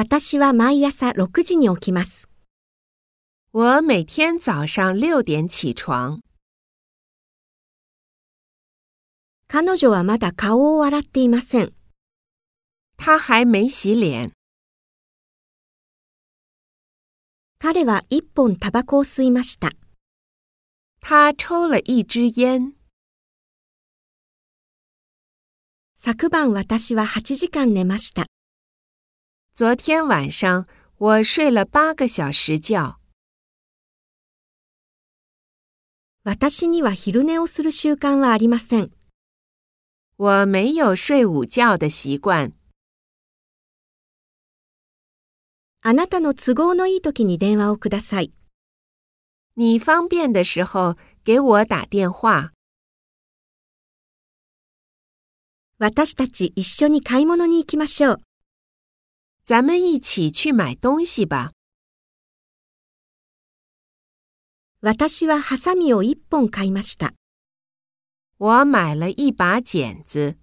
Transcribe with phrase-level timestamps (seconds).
[0.00, 2.28] 私は毎朝6時に起きます。
[3.52, 6.20] 我每天早上六点起床。
[9.48, 11.72] 彼女はまだ顔を洗っていません。
[12.96, 14.30] 他还没洗脸。
[17.58, 19.72] 彼は一本タバコを吸いました。
[21.00, 22.74] 他抽了一支烟。
[25.96, 28.26] 昨晩私は8時間寝ました。
[29.58, 30.68] 昨天晚上
[30.98, 33.00] 我睡了八个小时觉。
[36.22, 38.92] 私には昼寝をする習慣はありません。
[40.16, 42.52] 我没有睡午觉的习惯。
[45.80, 48.32] あなたの都合のいい時に電話をください。
[49.56, 52.52] 你方便的时候给我打电话。
[55.78, 58.27] 私たち一緒に買い物に行きましょう。
[59.47, 61.51] 咱们一起去买东西吧。
[64.81, 67.13] 私はハサミを一本買いました。
[68.37, 70.37] 我买了一把剪子。